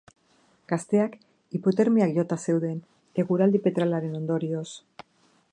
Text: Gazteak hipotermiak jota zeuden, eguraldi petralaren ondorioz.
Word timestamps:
Gazteak 0.71 1.13
hipotermiak 1.59 2.15
jota 2.17 2.39
zeuden, 2.47 2.81
eguraldi 3.25 3.65
petralaren 3.69 4.21
ondorioz. 4.25 4.69